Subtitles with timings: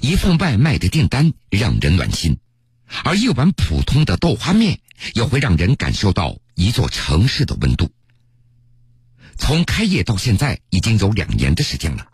[0.00, 2.38] 一份外卖的订单让人暖心，
[3.04, 4.80] 而一碗普通的豆花面
[5.14, 7.90] 也会让人感受到一座城市的温度。
[9.36, 12.06] 从开业到现在已经有两年的时间了，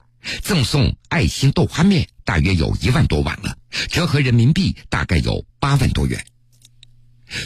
[0.43, 3.57] 赠送爱心豆花面大约有一万多碗了，
[3.89, 6.25] 折合人民币大概有八万多元。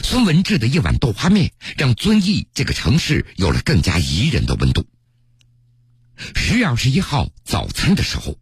[0.03, 4.85] 孙文志的一碗豆花面，让遵义这个城市有了更加宜人的温度。
[6.35, 8.37] 十月二十一号早餐的时候，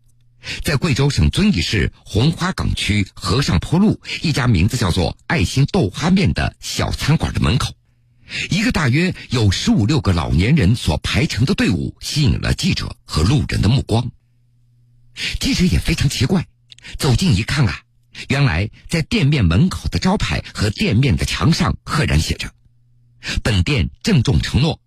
[0.64, 7.74] 在贵州省遵义市红花岗区河上坡路一家名字叫做“爱心豆花面”的小餐馆的门口，
[8.50, 14.12] 一个大约有十五六个老年人所排成的队伍，吸引了记者和路人的目光。
[15.40, 16.46] 记者也非常奇怪，
[16.98, 17.82] 走近一看啊。
[18.30, 22.50] 原来，在店面门口的招牌和店面的墙上赫然写着
[23.44, 24.80] ：“本店郑重承诺，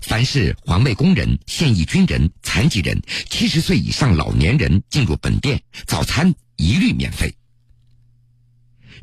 [0.00, 7.34] 凡是环卫工人、现役军人、残疾人、七十岁以上老年人进入本店，早餐一律免费。”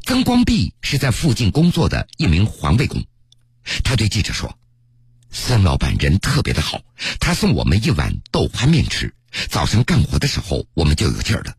[0.05, 3.03] 曾光弼是在附近工作的一名环卫工，
[3.83, 4.57] 他对记者说
[5.31, 6.81] ：“孙老板人特别的好，
[7.19, 9.13] 他送我们一碗豆花面吃，
[9.49, 11.55] 早上干活的时候我们就有劲儿了。”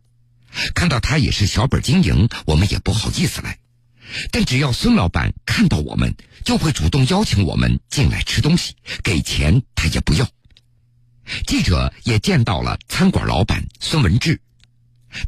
[0.74, 3.58] 看到他也是小本经营，我们也不好意思来。
[4.30, 10.28] 但只要孙老板看到我们，就会主动邀请我们进来吃东西，给钱他也不要。
[11.46, 14.41] 记者也见到了餐馆老板孙文志，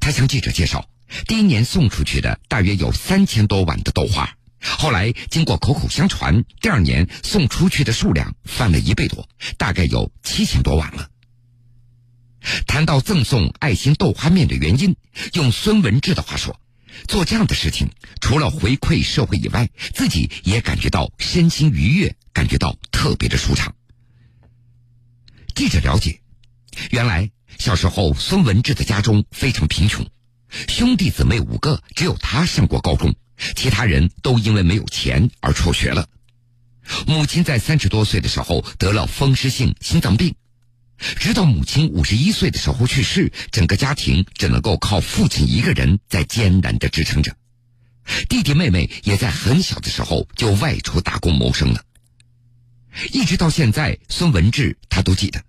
[0.01, 0.89] 他向记者介绍，
[1.27, 11.09] 第一年送出去的大约有三千多碗的豆花，后来经过口口相传，第二年送出去的数量翻了一倍多，大概有七千多碗了。
[12.67, 14.95] 谈到赠送爱心豆花面的原因，
[15.33, 16.61] 用孙文志的话说，
[17.09, 23.75] 做这样的事情除了回馈社会以外，自己也感觉到身心愉悦，感觉到特别的舒畅。
[25.55, 26.21] 记者了解，
[26.91, 30.07] 原来小时候孙文志的家中非常贫穷，
[30.69, 33.15] 兄弟姊妹五个，只有他上过高中，
[33.55, 36.09] 其他人都因为没有钱而辍学了。
[37.07, 40.35] 母亲在三十多岁的时候得了风湿性心脏病。
[40.99, 47.37] 直到母亲五十一岁的时候去世，整个家庭只能够靠父亲一个人在艰难的支撑着。
[48.29, 51.83] 弟弟妹妹也在很小的时候就外出打工谋生了。
[53.13, 55.43] 一直到现在，孙文志他都记得，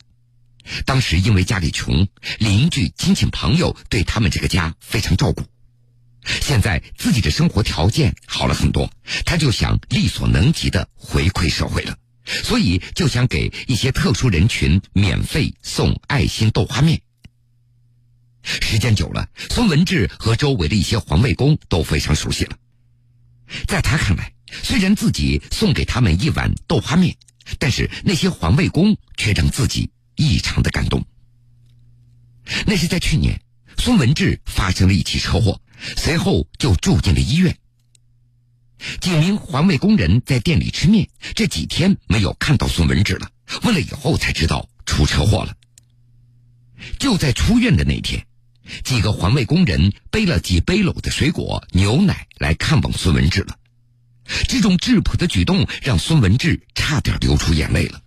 [0.85, 2.07] 当时因为家里穷，
[2.39, 5.43] 邻居亲戚朋友对他们这个家非常照顾。
[6.41, 8.91] 现在自己的生活条件好了很多，
[9.23, 11.95] 他就想力所能及的回馈社会了。
[12.27, 17.01] 所以就想给一些特殊人群免费送爱心豆花面。
[18.43, 22.57] 时间久了，孙文志和周围的一些环卫工都非常熟悉了。
[23.67, 24.33] 在他看来，
[24.63, 27.15] 虽然自己送给他们一碗豆花面，
[27.59, 31.05] 但是那些环卫工却让自己异常的感动。
[32.65, 33.41] 那是在去年，
[33.77, 35.61] 孙文志发生了一起车祸，
[35.97, 37.57] 随后就住进了医院。
[39.01, 43.29] 几名环卫工人在店里吃面，这几天没有看到孙文志了。
[43.63, 45.55] 问了以后才知道出车祸了。
[46.99, 48.25] 就在出院的那天，
[48.83, 53.57] 几个环卫工人背了几背篓的水果、牛奶来看望孙文志了。
[54.47, 58.01] 这种质朴的举动让孙文志差点流出眼泪了。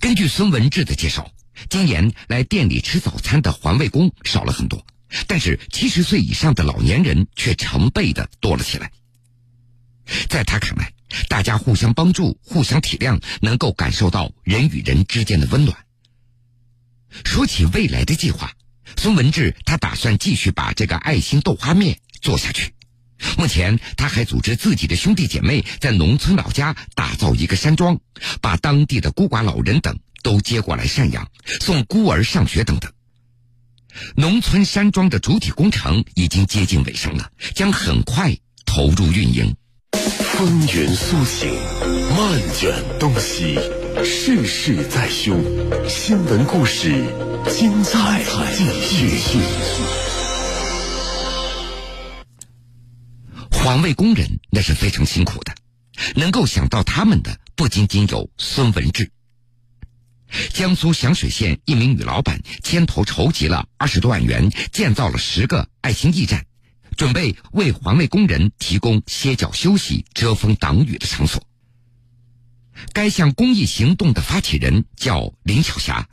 [0.00, 1.32] 根据孙文志的介绍，
[1.68, 4.84] 今年来店里吃早餐的环卫工少了很多，
[5.26, 8.90] 但是七十岁以上的老年人却成倍的多了起来。
[10.28, 10.92] 在他看来，
[11.28, 15.76] 大家互相帮助、互相体谅，能够感受到人与人之间的温暖。
[17.24, 18.52] 说起未来的计划，
[18.96, 22.72] 孙文志他打算继续把这个爱心豆花面做下去。
[23.36, 28.00] 目前，他还组织自己的兄弟姐妹在农村老家打造一个山庄，
[28.40, 31.30] 把当地的孤寡老人等都接过来赡养，
[31.60, 32.90] 送孤儿上学等等。
[34.16, 39.54] 农村山庄的主体工程已经接近尾声了，将很快投入运营。
[40.40, 41.52] 风云苏醒，
[42.16, 43.58] 漫卷东西，
[44.02, 45.38] 世事在胸。
[45.86, 47.04] 新闻故事，
[47.50, 48.24] 精彩
[48.56, 48.64] 继
[49.18, 49.38] 续。
[53.50, 55.54] 环卫工人那是非常辛苦的，
[56.16, 59.10] 能够想到他们的不仅仅有孙文志。
[60.54, 66.46] 江苏响水县一名女老板牵头筹集了二十多万元，建造了十个爱心驿站。
[66.96, 71.42] 准备为环卫工人提供歇脚休息、遮风挡雨的场所。
[72.92, 76.08] 该项公益行动的发起人叫林巧霞。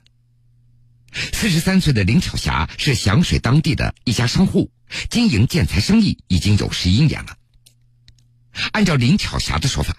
[1.34, 4.70] 四十三岁的林巧霞是响水当地的一家商户，
[5.10, 7.38] 经营建材生意已经有十一年了。
[8.72, 9.98] 按照林巧霞的说法，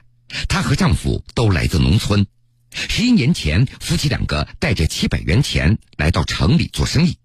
[0.48, 2.26] 她和丈夫都来自农村，
[2.70, 7.16] 十一年前夫妻两个带着七百元钱来到城里做生意。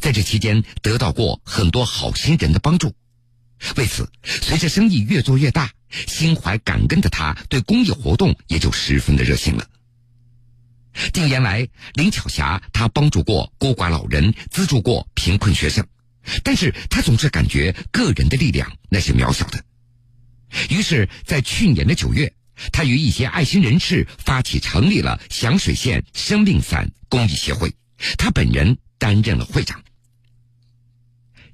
[0.00, 2.94] 在这期间得到过很多好心人的帮助。
[3.76, 5.70] 为此，随着生意越做越大，
[6.06, 9.66] 心怀感恩的他对公益活动也就十分的热心了。
[11.12, 15.86] 近年来，林巧霞她帮助过孤寡老人，资助过贫困学生，
[16.42, 19.64] 但是她总是感觉个人的力量那是渺小的。
[20.70, 22.32] 于是，在去年的九月，
[22.72, 27.72] 他与一些爱心人士发起成立了响水县生命伞公益协会，
[28.16, 29.82] 他本人担任了会长。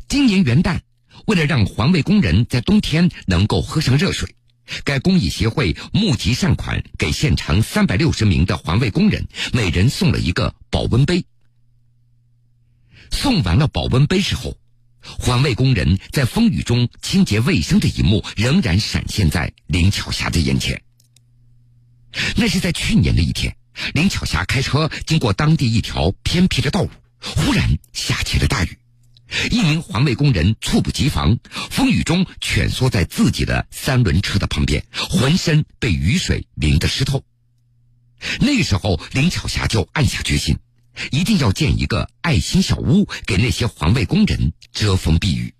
[0.09, 0.81] 今年元旦，
[1.27, 4.35] 为了让环卫工人在冬天能够喝上热水，
[4.85, 11.25] 该公益协会募集善款，给县城三百六十名的环卫工人每人送了一个保温杯。
[13.11, 14.57] 送完了保温杯之后。
[15.07, 20.83] 环卫工人在风雨中清洁卫生的一幕仍然闪现在林巧霞的眼前。
[22.37, 23.55] 那是在去年的一天，
[23.93, 26.91] 林巧霞开车经过当地一条偏僻的道路，
[27.25, 28.79] 忽然下起了大雨。
[29.51, 31.39] 一名环卫工人猝不及防，
[31.71, 37.25] 风雨中蜷缩在自己的三轮车的旁边，浑身被雨水淋得湿透。
[38.41, 40.59] 那时候，林巧霞就暗下决心。
[41.11, 45.53] 一定要建一个爱心小屋，给那些环卫工人遮风避雨。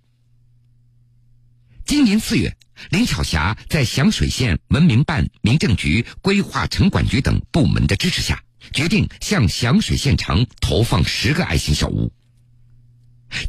[1.85, 2.55] 今年四月，
[2.89, 12.11] 林巧霞在响水县文明办、民政局、规划城管局等部门的支持下，决定向响水县城投放十个爱心小屋。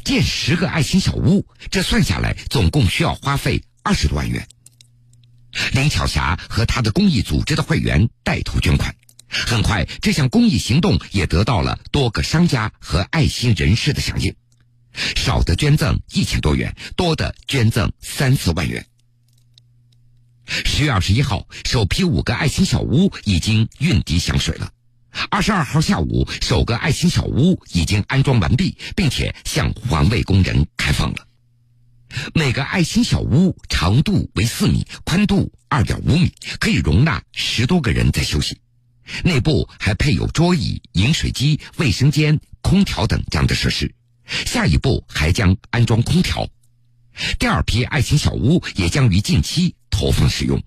[0.03, 4.47] 建十个爱心小屋，这算下来总共需要花费二十多万元。
[5.73, 8.95] 林巧霞和他的公益组织的会员带头捐款。
[9.29, 14.35] 很快，这项公益行动也得到了多个商家和爱心人士的响应，
[15.15, 18.85] 少的捐赠一千多元，多的捐赠三四万元。
[20.47, 24.71] 十月二十一号，首批五个爱心小屋已经运抵响水了。
[25.29, 31.27] 二十二号下午，首个爱心小屋已经安装完毕，并且向环卫工人开放了。
[32.33, 38.59] 每个爱心小屋长度为四米，宽度二点五米，可以容纳十多个人在休息。
[39.23, 43.93] 内部还配有桌椅、饮水机、卫生间、空调等这样的设施。
[44.25, 46.47] 下一步还将安装空调。
[47.39, 50.61] 第二批爱心小屋也将于近期投放使用。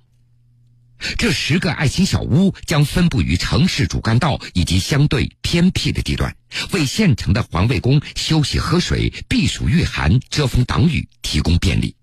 [1.16, 6.36] 这十个爱心小屋将分布于城市主干道以及相对偏僻的地段，
[6.72, 11.96] 为县城的环卫工休息、喝水、避暑御寒、遮风挡雨提供便利。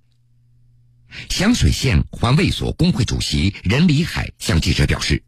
[1.30, 5.24] 响水县环卫所工会主席任礼海向记者表示。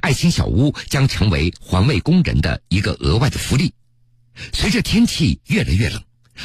[0.00, 3.72] 爱心小屋将成为环卫工人的一个额外的福利。
[4.52, 6.02] 随着天气越来越冷，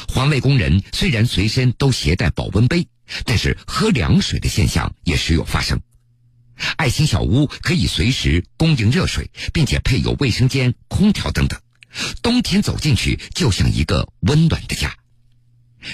[0.07, 2.87] 环卫工人虽然随身都携带保温杯，
[3.25, 5.81] 但是喝凉水的现象也时有发生。
[6.77, 11.59] 爱心小屋可以随时供应热水，并且配有卫生间、空调等等，
[12.21, 14.95] 冬天走进去就像一个温暖的家。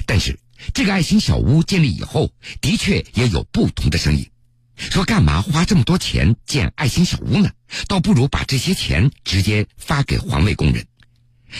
[0.05, 0.39] 但是，
[0.73, 4.29] 这个爱心小屋建立以后，的确也有不同的声音。
[4.77, 7.51] 说干嘛花这么多钱建爱心小屋呢？
[7.87, 10.85] 倒不如把这些钱直接发给环卫工人。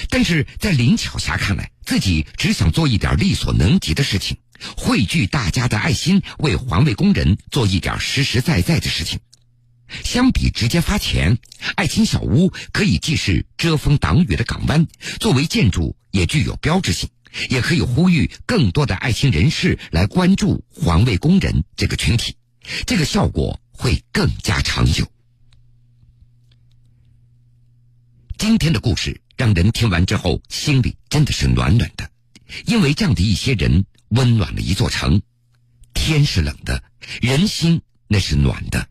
[0.10, 4.38] 但是在林巧霞看来，自己只想做一点力所能及的事情，
[4.78, 9.20] 汇聚大家的爱心，为环卫工人做一点实实在在的事情。
[10.04, 11.38] 相比直接发钱，
[11.76, 14.86] 爱心小屋可以既是遮风挡雨的港湾，
[15.20, 17.10] 作为建筑也具有标志性，
[17.50, 22.36] 也可以呼吁更多的爱心人士来关注环卫工人这个群体。
[22.86, 25.08] 这个效果会更加长久。
[28.38, 32.10] 今天的故事让人听完之后心里真的是暖暖的，
[32.68, 35.22] 因为这样的一些人温暖了一座城。
[35.94, 36.84] 天是冷的，
[37.22, 38.89] 人心那是暖的。